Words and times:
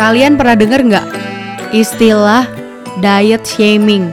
Kalian 0.00 0.40
pernah 0.40 0.56
denger 0.56 0.80
nggak 0.80 1.06
istilah 1.76 2.48
diet 3.04 3.44
shaming? 3.44 4.08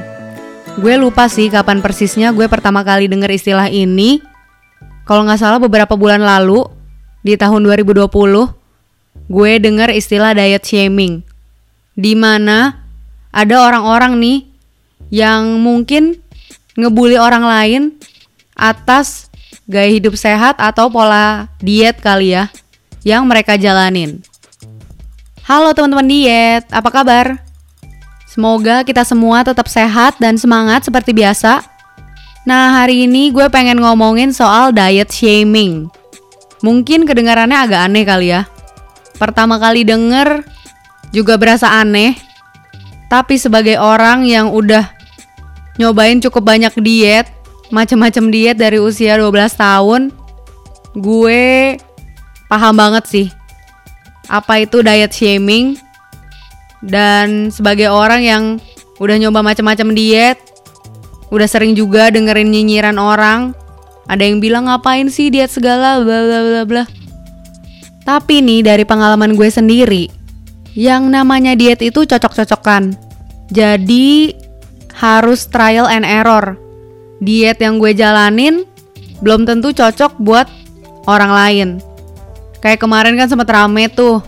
Gue 0.84 1.00
lupa 1.00 1.32
sih 1.32 1.48
kapan 1.48 1.80
persisnya 1.80 2.36
gue 2.36 2.44
pertama 2.52 2.84
kali 2.84 3.08
denger 3.08 3.32
istilah 3.32 3.72
ini. 3.72 4.20
Kalau 5.08 5.24
nggak 5.24 5.40
salah 5.40 5.64
beberapa 5.64 5.96
bulan 5.96 6.20
lalu 6.20 6.68
di 7.24 7.40
tahun 7.40 7.64
2020 7.64 8.04
gue 9.32 9.52
denger 9.64 9.96
istilah 9.96 10.36
diet 10.36 10.68
shaming. 10.68 11.24
Di 11.96 12.20
mana 12.20 12.84
ada 13.32 13.56
orang-orang 13.64 14.20
nih 14.20 14.44
yang 15.08 15.56
mungkin 15.64 16.20
ngebully 16.76 17.16
orang 17.16 17.48
lain 17.48 17.82
atas 18.60 19.32
gaya 19.72 19.88
hidup 19.88 20.20
sehat 20.20 20.60
atau 20.60 20.92
pola 20.92 21.48
diet 21.64 22.04
kali 22.04 22.36
ya 22.36 22.52
yang 23.08 23.24
mereka 23.24 23.56
jalanin. 23.56 24.20
Halo 25.48 25.72
teman-teman 25.72 26.12
diet, 26.12 26.68
apa 26.76 26.92
kabar? 26.92 27.40
Semoga 28.28 28.84
kita 28.84 29.08
semua 29.08 29.48
tetap 29.48 29.72
sehat 29.72 30.20
dan 30.20 30.36
semangat 30.36 30.84
seperti 30.84 31.16
biasa. 31.16 31.64
Nah, 32.44 32.76
hari 32.76 33.08
ini 33.08 33.32
gue 33.32 33.48
pengen 33.48 33.80
ngomongin 33.80 34.36
soal 34.36 34.76
diet 34.76 35.08
shaming. 35.08 35.88
Mungkin 36.60 37.08
kedengarannya 37.08 37.64
agak 37.64 37.80
aneh 37.80 38.04
kali 38.04 38.36
ya. 38.36 38.44
Pertama 39.16 39.56
kali 39.56 39.88
denger 39.88 40.44
juga 41.16 41.40
berasa 41.40 41.80
aneh. 41.80 42.20
Tapi 43.08 43.40
sebagai 43.40 43.80
orang 43.80 44.28
yang 44.28 44.52
udah 44.52 44.84
nyobain 45.80 46.20
cukup 46.20 46.44
banyak 46.44 46.76
diet, 46.84 47.32
macam-macam 47.72 48.36
diet 48.36 48.60
dari 48.60 48.84
usia 48.84 49.16
12 49.16 49.32
tahun, 49.56 50.12
gue 50.92 51.80
paham 52.52 52.76
banget 52.76 53.08
sih 53.08 53.37
apa 54.28 54.64
itu 54.64 54.84
diet 54.84 55.12
shaming? 55.12 55.80
Dan 56.84 57.50
sebagai 57.50 57.90
orang 57.90 58.22
yang 58.22 58.44
udah 59.02 59.18
nyoba 59.18 59.42
macam-macam 59.42 59.98
diet 59.98 60.38
udah 61.34 61.48
sering 61.50 61.76
juga 61.76 62.08
dengerin 62.14 62.48
nyinyiran 62.48 62.96
orang 62.96 63.52
ada 64.08 64.24
yang 64.24 64.40
bilang 64.40 64.72
ngapain 64.72 65.12
sih 65.12 65.28
diet 65.28 65.52
segala? 65.52 66.00
Bla 66.00 66.20
bla 66.24 66.40
bla 66.44 66.64
bla. 66.64 66.84
Tapi 68.08 68.40
nih 68.40 68.64
dari 68.64 68.88
pengalaman 68.88 69.36
gue 69.36 69.52
sendiri 69.52 70.08
yang 70.80 71.12
namanya 71.12 71.60
diet 71.60 71.84
itu 71.84 72.08
cocok-cocokan. 72.08 72.96
Jadi 73.52 74.32
harus 74.96 75.52
trial 75.52 75.92
and 75.92 76.08
error. 76.08 76.56
Diet 77.20 77.60
yang 77.60 77.84
gue 77.84 77.92
jalanin 77.92 78.64
belum 79.20 79.44
tentu 79.44 79.76
cocok 79.76 80.16
buat 80.22 80.48
orang 81.10 81.32
lain 81.34 81.70
Kayak 82.58 82.82
kemarin 82.82 83.14
kan 83.16 83.30
sempat 83.30 83.50
rame 83.54 83.90
tuh 83.92 84.22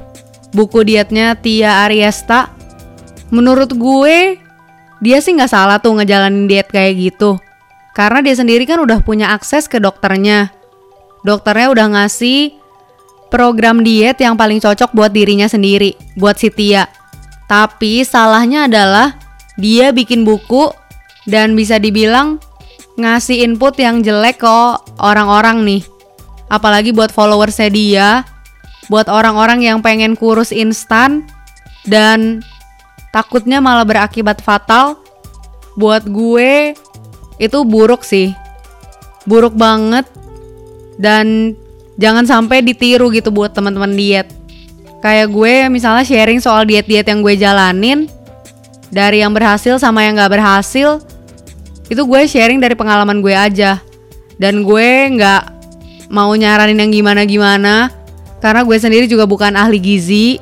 buku 0.54 0.86
dietnya 0.86 1.34
Tia 1.38 1.86
Ariesta. 1.86 2.54
Menurut 3.30 3.74
gue 3.74 4.38
dia 5.00 5.18
sih 5.24 5.34
nggak 5.34 5.52
salah 5.52 5.78
tuh 5.80 5.98
ngejalanin 5.98 6.46
diet 6.46 6.70
kayak 6.70 6.98
gitu. 6.98 7.40
Karena 7.96 8.24
dia 8.24 8.36
sendiri 8.38 8.64
kan 8.70 8.80
udah 8.80 9.02
punya 9.02 9.34
akses 9.34 9.66
ke 9.66 9.82
dokternya. 9.82 10.54
Dokternya 11.26 11.68
udah 11.74 11.88
ngasih 12.00 12.56
program 13.34 13.84
diet 13.86 14.18
yang 14.22 14.40
paling 14.40 14.58
cocok 14.58 14.94
buat 14.96 15.12
dirinya 15.14 15.46
sendiri, 15.46 15.94
buat 16.18 16.38
si 16.40 16.50
Tia. 16.50 16.88
Tapi 17.50 18.06
salahnya 18.06 18.70
adalah 18.70 19.18
dia 19.58 19.90
bikin 19.90 20.24
buku 20.24 20.70
dan 21.28 21.58
bisa 21.58 21.82
dibilang 21.82 22.40
ngasih 23.00 23.48
input 23.48 23.80
yang 23.80 24.04
jelek 24.04 24.44
kok 24.44 24.84
orang-orang 25.00 25.64
nih 25.64 25.82
apalagi 26.50 26.92
buat 26.92 27.14
followersnya 27.14 27.70
dia, 27.70 28.10
buat 28.90 29.06
orang-orang 29.08 29.64
yang 29.64 29.80
pengen 29.80 30.18
kurus 30.18 30.50
instan 30.50 31.24
dan 31.86 32.42
takutnya 33.14 33.62
malah 33.62 33.86
berakibat 33.86 34.42
fatal. 34.42 35.00
Buat 35.80 36.10
gue 36.12 36.76
itu 37.40 37.60
buruk 37.64 38.04
sih, 38.04 38.36
buruk 39.24 39.56
banget 39.56 40.04
dan 41.00 41.56
jangan 41.96 42.28
sampai 42.28 42.60
ditiru 42.60 43.08
gitu 43.16 43.32
buat 43.32 43.56
teman-teman 43.56 43.96
diet. 43.96 44.28
Kayak 45.00 45.32
gue 45.32 45.54
misalnya 45.72 46.04
sharing 46.04 46.44
soal 46.44 46.68
diet-diet 46.68 47.08
yang 47.08 47.24
gue 47.24 47.40
jalanin 47.40 48.12
dari 48.92 49.24
yang 49.24 49.32
berhasil 49.32 49.80
sama 49.80 50.04
yang 50.04 50.20
gak 50.20 50.36
berhasil 50.36 51.00
itu 51.90 52.02
gue 52.06 52.22
sharing 52.30 52.62
dari 52.62 52.78
pengalaman 52.78 53.24
gue 53.24 53.34
aja 53.34 53.82
dan 54.38 54.62
gue 54.62 54.88
nggak 55.18 55.49
mau 56.10 56.34
nyaranin 56.34 56.82
yang 56.82 56.92
gimana-gimana 56.92 57.94
karena 58.42 58.62
gue 58.66 58.78
sendiri 58.82 59.06
juga 59.06 59.30
bukan 59.30 59.54
ahli 59.54 59.78
gizi, 59.78 60.42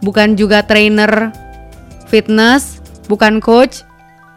bukan 0.00 0.38
juga 0.38 0.62
trainer 0.62 1.34
fitness, 2.06 2.78
bukan 3.10 3.42
coach. 3.42 3.82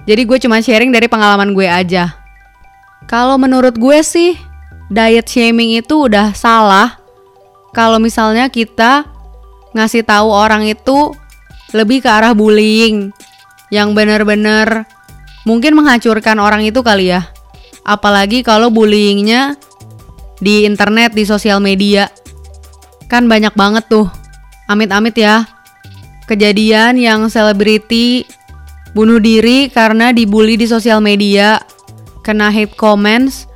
Jadi 0.09 0.21
gue 0.25 0.37
cuma 0.41 0.61
sharing 0.61 0.89
dari 0.89 1.05
pengalaman 1.05 1.53
gue 1.53 1.65
aja. 1.69 2.17
Kalau 3.05 3.37
menurut 3.37 3.77
gue 3.77 3.99
sih 4.01 4.33
diet 4.89 5.29
shaming 5.29 5.77
itu 5.77 6.09
udah 6.09 6.33
salah. 6.33 6.97
Kalau 7.75 7.99
misalnya 7.99 8.47
kita 8.49 9.05
ngasih 9.75 10.07
tahu 10.07 10.31
orang 10.31 10.65
itu 10.65 11.11
lebih 11.75 11.99
ke 11.99 12.07
arah 12.07 12.31
bullying 12.31 13.11
yang 13.67 13.91
bener-bener 13.91 14.87
mungkin 15.43 15.75
menghancurkan 15.75 16.39
orang 16.39 16.63
itu 16.63 16.79
kali 16.79 17.11
ya. 17.11 17.27
Apalagi 17.83 18.41
kalau 18.41 18.71
bullyingnya 18.71 19.59
di 20.45 20.69
internet, 20.69 21.17
di 21.17 21.25
sosial 21.25 21.57
media. 21.57 22.05
Kan 23.09 23.25
banyak 23.25 23.57
banget 23.57 23.89
tuh, 23.89 24.05
amit-amit 24.69 25.17
ya, 25.17 25.49
kejadian 26.29 27.01
yang 27.01 27.25
selebriti 27.25 28.29
bunuh 28.93 29.17
diri 29.17 29.73
karena 29.73 30.13
dibully 30.13 30.53
di 30.53 30.69
sosial 30.69 31.01
media, 31.01 31.57
kena 32.21 32.53
hate 32.53 32.77
comments. 32.77 33.49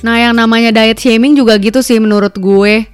Nah, 0.00 0.16
yang 0.16 0.32
namanya 0.32 0.72
diet 0.72 0.96
shaming 0.96 1.36
juga 1.36 1.60
gitu 1.60 1.84
sih 1.84 2.00
menurut 2.00 2.32
gue. 2.40 2.88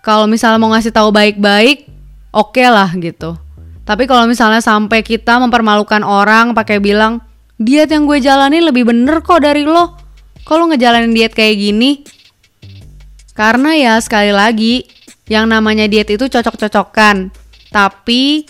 Kalau 0.00 0.24
misalnya 0.24 0.56
mau 0.56 0.72
ngasih 0.72 0.96
tahu 0.96 1.12
baik-baik, 1.12 1.84
oke 2.32 2.56
okay 2.56 2.66
lah 2.72 2.88
gitu. 2.96 3.36
Tapi 3.84 4.06
kalau 4.06 4.24
misalnya 4.24 4.62
sampai 4.62 5.02
kita 5.02 5.36
mempermalukan 5.42 6.00
orang 6.06 6.54
pakai 6.54 6.78
bilang, 6.78 7.20
diet 7.58 7.90
yang 7.90 8.06
gue 8.06 8.22
jalani 8.22 8.62
lebih 8.62 8.86
bener 8.86 9.20
kok 9.20 9.42
dari 9.42 9.66
lo. 9.66 9.98
Kalau 10.46 10.70
ngejalanin 10.70 11.12
diet 11.12 11.34
kayak 11.34 11.58
gini, 11.58 12.06
karena 13.40 13.72
ya 13.72 13.94
sekali 14.04 14.36
lagi, 14.36 14.84
yang 15.24 15.48
namanya 15.48 15.88
diet 15.88 16.12
itu 16.12 16.28
cocok-cocokan. 16.28 17.32
Tapi 17.72 18.44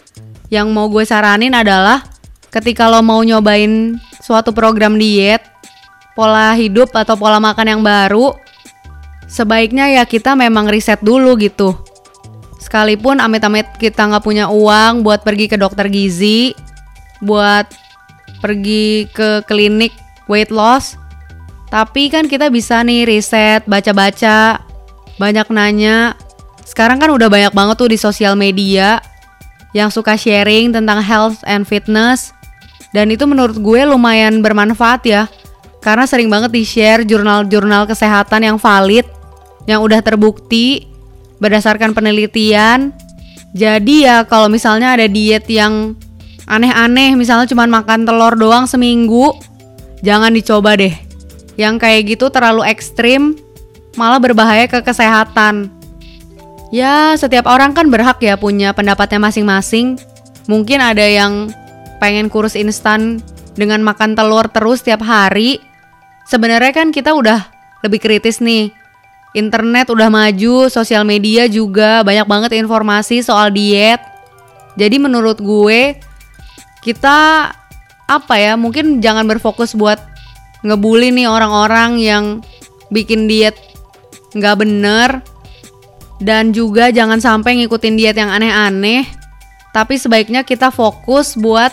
yang 0.50 0.66
mau 0.74 0.90
gue 0.90 1.06
saranin 1.06 1.54
adalah 1.54 2.02
ketika 2.50 2.90
lo 2.90 2.98
mau 2.98 3.22
nyobain 3.22 3.94
suatu 4.18 4.50
program 4.50 4.98
diet, 4.98 5.46
pola 6.18 6.58
hidup 6.58 6.90
atau 6.90 7.14
pola 7.14 7.38
makan 7.38 7.78
yang 7.78 7.82
baru, 7.86 8.34
sebaiknya 9.30 9.94
ya 9.94 10.02
kita 10.02 10.34
memang 10.34 10.66
riset 10.66 10.98
dulu 11.06 11.38
gitu. 11.38 11.70
Sekalipun 12.58 13.22
amit-amit 13.22 13.70
kita 13.78 14.10
nggak 14.10 14.26
punya 14.26 14.50
uang 14.50 15.06
buat 15.06 15.22
pergi 15.22 15.46
ke 15.46 15.54
dokter 15.54 15.86
gizi, 15.86 16.50
buat 17.22 17.70
pergi 18.42 19.06
ke 19.14 19.46
klinik 19.46 19.94
weight 20.26 20.50
loss, 20.50 20.98
tapi 21.70 22.10
kan 22.10 22.26
kita 22.26 22.50
bisa 22.50 22.82
nih 22.82 23.06
riset, 23.06 23.62
baca-baca, 23.70 24.66
banyak 25.20 25.52
nanya. 25.52 26.16
Sekarang 26.64 26.96
kan 26.96 27.12
udah 27.12 27.28
banyak 27.28 27.52
banget 27.52 27.76
tuh 27.76 27.92
di 27.92 28.00
sosial 28.00 28.40
media 28.40 29.04
yang 29.76 29.92
suka 29.92 30.16
sharing 30.16 30.72
tentang 30.72 31.04
health 31.04 31.44
and 31.44 31.68
fitness. 31.68 32.32
Dan 32.96 33.12
itu 33.12 33.28
menurut 33.28 33.60
gue 33.60 33.84
lumayan 33.84 34.40
bermanfaat 34.40 35.04
ya. 35.04 35.28
Karena 35.84 36.08
sering 36.08 36.32
banget 36.32 36.56
di-share 36.56 37.04
jurnal-jurnal 37.04 37.84
kesehatan 37.84 38.48
yang 38.48 38.56
valid, 38.56 39.04
yang 39.68 39.84
udah 39.84 40.00
terbukti 40.00 40.88
berdasarkan 41.40 41.92
penelitian. 41.92 42.92
Jadi 43.52 44.08
ya 44.08 44.24
kalau 44.24 44.48
misalnya 44.48 44.96
ada 44.96 45.08
diet 45.08 45.48
yang 45.48 45.96
aneh-aneh, 46.50 47.14
misalnya 47.14 47.46
cuma 47.48 47.64
makan 47.64 48.04
telur 48.04 48.34
doang 48.36 48.66
seminggu, 48.66 49.32
jangan 50.02 50.34
dicoba 50.34 50.76
deh. 50.76 50.92
Yang 51.56 51.74
kayak 51.80 52.00
gitu 52.16 52.26
terlalu 52.28 52.66
ekstrim, 52.66 53.38
malah 53.98 54.22
berbahaya 54.22 54.70
ke 54.70 54.82
kesehatan. 54.82 55.70
Ya, 56.70 57.18
setiap 57.18 57.50
orang 57.50 57.74
kan 57.74 57.90
berhak 57.90 58.22
ya 58.22 58.38
punya 58.38 58.70
pendapatnya 58.70 59.18
masing-masing. 59.18 59.98
Mungkin 60.46 60.78
ada 60.78 61.02
yang 61.02 61.50
pengen 61.98 62.30
kurus 62.30 62.54
instan 62.54 63.18
dengan 63.58 63.82
makan 63.82 64.14
telur 64.14 64.46
terus 64.46 64.82
tiap 64.86 65.02
hari. 65.02 65.58
Sebenarnya 66.30 66.70
kan 66.70 66.94
kita 66.94 67.10
udah 67.10 67.42
lebih 67.82 67.98
kritis 67.98 68.38
nih. 68.38 68.70
Internet 69.30 69.90
udah 69.94 70.10
maju, 70.10 70.66
sosial 70.66 71.06
media 71.06 71.46
juga 71.46 72.02
banyak 72.02 72.26
banget 72.26 72.50
informasi 72.58 73.22
soal 73.22 73.50
diet. 73.54 74.02
Jadi 74.74 74.98
menurut 74.98 75.38
gue 75.38 75.98
kita 76.82 77.50
apa 78.10 78.34
ya, 78.38 78.58
mungkin 78.58 78.98
jangan 78.98 79.26
berfokus 79.26 79.74
buat 79.74 80.02
ngebully 80.66 81.14
nih 81.14 81.30
orang-orang 81.30 82.02
yang 82.02 82.24
bikin 82.90 83.30
diet 83.30 83.54
nggak 84.34 84.56
bener 84.62 85.22
dan 86.20 86.52
juga 86.52 86.92
jangan 86.92 87.18
sampai 87.18 87.64
ngikutin 87.64 87.96
diet 87.96 88.16
yang 88.20 88.28
aneh-aneh 88.28 89.08
Tapi 89.70 89.94
sebaiknya 90.02 90.42
kita 90.42 90.74
fokus 90.74 91.38
buat 91.38 91.70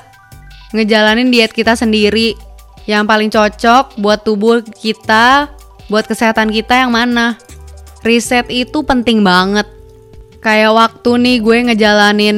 ngejalanin 0.69 1.33
diet 1.33 1.49
kita 1.49 1.73
sendiri. 1.73 2.37
Yang 2.85 3.03
paling 3.09 3.29
cocok 3.33 3.97
buat 3.97 4.21
tubuh 4.21 4.61
kita, 4.63 5.49
buat 5.89 6.05
kesehatan 6.05 6.53
kita 6.53 6.85
yang 6.85 6.93
mana. 6.93 7.41
Riset 8.05 8.47
itu 8.53 8.85
penting 8.85 9.25
banget. 9.25 9.65
Kayak 10.45 10.77
waktu 10.77 11.11
nih 11.19 11.37
gue 11.41 11.57
ngejalanin 11.73 12.37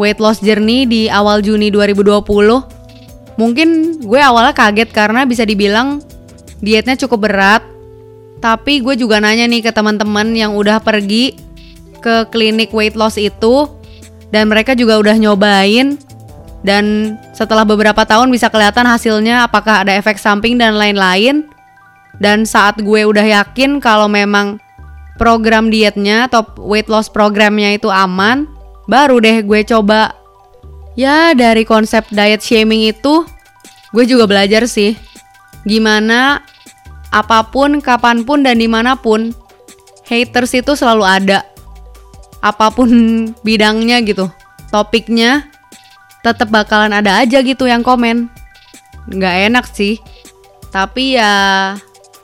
weight 0.00 0.18
loss 0.18 0.40
journey 0.40 0.88
di 0.88 1.12
awal 1.12 1.44
Juni 1.44 1.68
2020. 1.68 2.24
Mungkin 3.38 3.68
gue 4.02 4.20
awalnya 4.24 4.56
kaget 4.56 4.90
karena 4.90 5.28
bisa 5.28 5.44
dibilang 5.44 6.00
dietnya 6.64 6.96
cukup 6.96 7.28
berat. 7.28 7.62
Tapi 8.38 8.80
gue 8.82 8.94
juga 8.94 9.18
nanya 9.18 9.50
nih 9.50 9.66
ke 9.66 9.70
teman-teman 9.74 10.30
yang 10.34 10.54
udah 10.54 10.78
pergi 10.78 11.34
ke 11.98 12.30
klinik 12.30 12.70
weight 12.70 12.94
loss 12.94 13.18
itu 13.18 13.66
dan 14.30 14.46
mereka 14.46 14.78
juga 14.78 15.02
udah 15.02 15.18
nyobain 15.18 15.98
dan 16.62 17.14
setelah 17.34 17.62
beberapa 17.62 18.02
tahun 18.02 18.34
bisa 18.34 18.50
kelihatan 18.50 18.86
hasilnya 18.86 19.46
apakah 19.46 19.86
ada 19.86 19.94
efek 19.94 20.18
samping 20.18 20.58
dan 20.58 20.74
lain-lain. 20.74 21.46
Dan 22.18 22.42
saat 22.42 22.82
gue 22.82 23.06
udah 23.06 23.22
yakin 23.22 23.78
kalau 23.78 24.10
memang 24.10 24.58
program 25.22 25.70
dietnya 25.70 26.26
atau 26.26 26.42
weight 26.58 26.90
loss 26.90 27.06
programnya 27.06 27.78
itu 27.78 27.86
aman 27.86 28.50
baru 28.90 29.22
deh 29.22 29.46
gue 29.46 29.62
coba. 29.62 30.18
Ya 30.98 31.30
dari 31.30 31.62
konsep 31.62 32.10
diet 32.10 32.42
shaming 32.42 32.90
itu 32.90 33.22
gue 33.94 34.04
juga 34.04 34.26
belajar 34.26 34.66
sih 34.66 34.98
gimana 35.62 36.42
apa 37.08 37.48
pun 37.48 37.80
kapan 37.80 38.22
pun 38.22 38.44
dan 38.44 38.60
di 38.60 38.68
mana 38.68 38.96
pun 38.96 39.32
haters 40.08 40.56
itu 40.56 40.76
selalu 40.76 41.04
ada. 41.04 41.44
Apa 42.44 42.70
pun 42.70 42.88
bidangnya 43.46 44.00
gitu 44.04 44.28
topiknya 44.68 45.48
tetap 46.20 46.52
bakalan 46.52 46.92
ada 46.92 47.20
aja 47.20 47.40
gitu 47.40 47.64
yang 47.64 47.80
komen. 47.80 48.28
Nggak 49.08 49.34
enak 49.52 49.64
sih. 49.72 49.96
Tapi 50.68 51.16
ya 51.16 51.32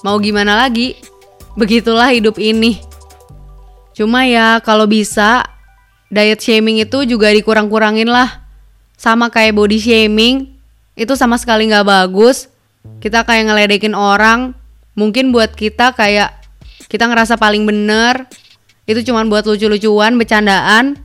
mau 0.04 0.20
gimana 0.20 0.56
lagi? 0.66 1.00
Begitulah 1.56 2.12
hidup 2.12 2.36
ini. 2.36 2.82
Cuma 3.94 4.26
ya 4.28 4.58
kalau 4.60 4.84
bisa 4.84 5.46
diet 6.10 6.42
shaming 6.42 6.82
itu 6.82 7.08
juga 7.08 7.32
dikurang-kurangin 7.32 8.10
lah. 8.10 8.44
Sama 8.98 9.32
kayak 9.32 9.56
body 9.56 9.78
shaming 9.80 10.52
itu 10.94 11.14
sama 11.16 11.40
sekali 11.40 11.70
nggak 11.70 11.86
bagus. 11.86 12.52
Kita 13.00 13.24
kayak 13.24 13.48
ngeledekin 13.48 13.96
orang 13.96 14.52
mungkin 14.94 15.30
buat 15.34 15.54
kita 15.54 15.94
kayak 15.94 16.34
kita 16.90 17.10
ngerasa 17.10 17.34
paling 17.38 17.66
bener 17.66 18.26
itu 18.84 19.00
cuma 19.00 19.24
buat 19.24 19.48
lucu-lucuan, 19.48 20.16
bercandaan. 20.20 21.00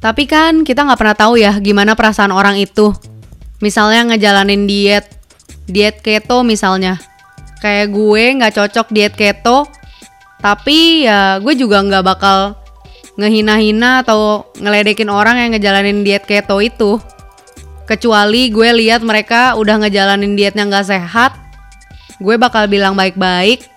Tapi 0.00 0.24
kan 0.28 0.64
kita 0.64 0.84
nggak 0.84 1.00
pernah 1.00 1.16
tahu 1.16 1.34
ya 1.40 1.56
gimana 1.60 1.92
perasaan 1.92 2.32
orang 2.32 2.56
itu. 2.60 2.92
Misalnya 3.60 4.12
ngejalanin 4.12 4.68
diet, 4.68 5.08
diet 5.68 6.00
keto 6.00 6.44
misalnya. 6.44 7.00
Kayak 7.60 7.92
gue 7.92 8.22
nggak 8.36 8.54
cocok 8.56 8.86
diet 8.92 9.14
keto, 9.16 9.64
tapi 10.40 11.08
ya 11.08 11.40
gue 11.40 11.54
juga 11.56 11.80
nggak 11.80 12.04
bakal 12.04 12.56
ngehina-hina 13.16 14.04
atau 14.04 14.44
ngeledekin 14.60 15.08
orang 15.08 15.40
yang 15.40 15.50
ngejalanin 15.56 16.04
diet 16.04 16.28
keto 16.28 16.60
itu. 16.60 17.00
Kecuali 17.88 18.52
gue 18.52 18.68
lihat 18.76 19.00
mereka 19.00 19.56
udah 19.56 19.80
ngejalanin 19.80 20.36
dietnya 20.36 20.68
nggak 20.68 20.86
sehat, 20.86 21.32
gue 22.22 22.34
bakal 22.40 22.68
bilang 22.70 22.96
baik-baik 22.96 23.68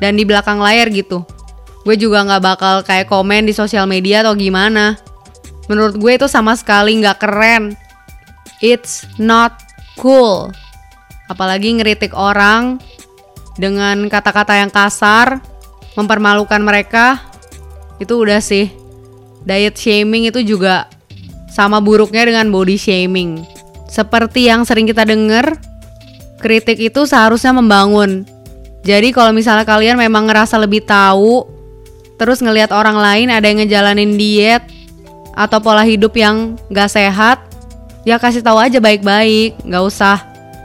dan 0.00 0.16
di 0.16 0.28
belakang 0.28 0.60
layar 0.60 0.92
gitu 0.92 1.24
gue 1.86 1.94
juga 1.94 2.26
nggak 2.26 2.42
bakal 2.42 2.74
kayak 2.82 3.06
komen 3.06 3.46
di 3.46 3.54
sosial 3.54 3.86
media 3.86 4.26
atau 4.26 4.34
gimana. 4.34 4.98
Menurut 5.70 5.94
gue 5.94 6.18
itu 6.18 6.26
sama 6.26 6.58
sekali 6.58 6.98
nggak 6.98 7.22
keren. 7.22 7.78
It's 8.58 9.06
not 9.22 9.54
cool. 9.94 10.50
Apalagi 11.30 11.78
ngeritik 11.78 12.10
orang 12.10 12.82
dengan 13.54 14.10
kata-kata 14.10 14.58
yang 14.58 14.70
kasar, 14.74 15.38
mempermalukan 15.94 16.58
mereka, 16.58 17.22
itu 18.02 18.18
udah 18.18 18.42
sih. 18.42 18.66
Diet 19.46 19.78
shaming 19.78 20.26
itu 20.26 20.42
juga 20.42 20.90
sama 21.54 21.78
buruknya 21.78 22.26
dengan 22.26 22.50
body 22.50 22.74
shaming. 22.74 23.46
Seperti 23.86 24.50
yang 24.50 24.66
sering 24.66 24.90
kita 24.90 25.06
dengar, 25.06 25.54
kritik 26.40 26.78
itu 26.80 27.04
seharusnya 27.08 27.52
membangun. 27.56 28.24
Jadi 28.86 29.10
kalau 29.10 29.34
misalnya 29.34 29.66
kalian 29.66 29.98
memang 29.98 30.30
ngerasa 30.30 30.56
lebih 30.62 30.86
tahu 30.86 31.42
terus 32.16 32.40
ngelihat 32.40 32.72
orang 32.72 32.96
lain 32.96 33.28
ada 33.28 33.44
yang 33.44 33.60
ngejalanin 33.60 34.16
diet 34.16 34.64
atau 35.36 35.60
pola 35.60 35.84
hidup 35.84 36.16
yang 36.16 36.56
gak 36.72 36.88
sehat, 36.88 37.44
ya 38.08 38.16
kasih 38.16 38.40
tahu 38.40 38.56
aja 38.56 38.80
baik-baik, 38.80 39.60
gak 39.68 39.84
usah 39.84 40.16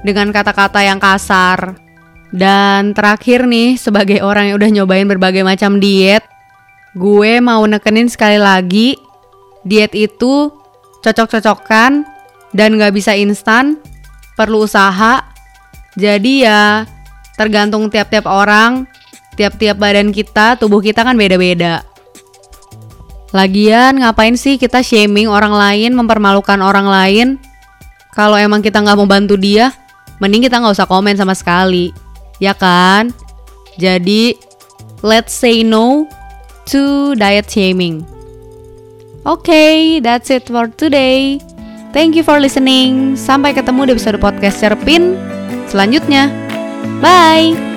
dengan 0.07 0.31
kata-kata 0.31 0.79
yang 0.79 0.97
kasar. 0.97 1.75
Dan 2.31 2.95
terakhir 2.95 3.44
nih, 3.44 3.75
sebagai 3.75 4.23
orang 4.23 4.47
yang 4.47 4.56
udah 4.56 4.71
nyobain 4.71 5.03
berbagai 5.03 5.44
macam 5.44 5.83
diet, 5.83 6.23
gue 6.95 7.44
mau 7.44 7.68
nekenin 7.68 8.07
sekali 8.07 8.39
lagi, 8.39 8.95
diet 9.68 9.91
itu 9.91 10.47
cocok-cocokan 11.03 12.07
dan 12.56 12.69
gak 12.79 12.95
bisa 12.95 13.12
instan, 13.12 13.75
perlu 14.39 14.63
usaha. 14.63 15.27
Jadi 16.00 16.48
ya 16.48 16.88
tergantung 17.36 17.92
tiap-tiap 17.92 18.28
orang 18.30 18.88
tiap-tiap 19.36 19.80
badan 19.80 20.12
kita, 20.12 20.60
tubuh 20.60 20.84
kita 20.84 21.02
kan 21.02 21.16
beda-beda. 21.16 21.82
Lagian 23.32 24.04
ngapain 24.04 24.36
sih 24.36 24.60
kita 24.60 24.84
shaming 24.84 25.32
orang 25.32 25.56
lain, 25.56 25.96
mempermalukan 25.96 26.60
orang 26.60 26.88
lain? 26.88 27.28
Kalau 28.12 28.36
emang 28.36 28.60
kita 28.60 28.84
nggak 28.84 28.98
mau 29.00 29.08
bantu 29.08 29.40
dia, 29.40 29.72
mending 30.20 30.44
kita 30.44 30.60
nggak 30.60 30.76
usah 30.76 30.86
komen 30.86 31.16
sama 31.16 31.32
sekali, 31.32 31.96
ya 32.44 32.52
kan? 32.52 33.16
Jadi, 33.80 34.36
let's 35.00 35.32
say 35.32 35.64
no 35.64 36.12
to 36.68 37.16
diet 37.16 37.48
shaming. 37.48 38.04
Oke, 39.24 39.48
okay, 39.48 39.78
that's 40.04 40.28
it 40.28 40.44
for 40.52 40.68
today. 40.68 41.40
Thank 41.96 42.20
you 42.20 42.24
for 42.28 42.36
listening. 42.36 43.16
Sampai 43.16 43.56
ketemu 43.56 43.88
di 43.88 43.92
episode 43.96 44.20
podcast 44.20 44.60
Cerpin 44.60 45.31
selanjutnya. 45.68 46.30
Bye! 47.01 47.70